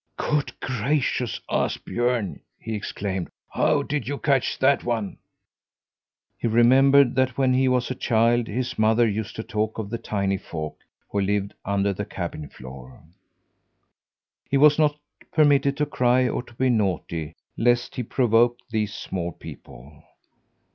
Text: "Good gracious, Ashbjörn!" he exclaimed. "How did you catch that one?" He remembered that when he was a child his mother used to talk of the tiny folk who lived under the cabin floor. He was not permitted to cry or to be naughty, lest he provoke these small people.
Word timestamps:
"Good 0.17 0.59
gracious, 0.59 1.39
Ashbjörn!" 1.47 2.39
he 2.57 2.73
exclaimed. 2.73 3.29
"How 3.51 3.83
did 3.83 4.07
you 4.07 4.17
catch 4.17 4.57
that 4.57 4.83
one?" 4.83 5.19
He 6.39 6.47
remembered 6.47 7.13
that 7.13 7.37
when 7.37 7.53
he 7.53 7.67
was 7.67 7.91
a 7.91 7.93
child 7.93 8.47
his 8.47 8.79
mother 8.79 9.07
used 9.07 9.35
to 9.35 9.43
talk 9.43 9.77
of 9.77 9.91
the 9.91 9.99
tiny 9.99 10.37
folk 10.39 10.79
who 11.11 11.21
lived 11.21 11.53
under 11.65 11.93
the 11.93 12.03
cabin 12.05 12.49
floor. 12.49 13.03
He 14.49 14.57
was 14.57 14.79
not 14.79 14.97
permitted 15.31 15.77
to 15.77 15.85
cry 15.85 16.27
or 16.27 16.41
to 16.41 16.53
be 16.55 16.71
naughty, 16.71 17.35
lest 17.55 17.93
he 17.95 18.01
provoke 18.01 18.57
these 18.71 18.91
small 18.95 19.31
people. 19.31 20.03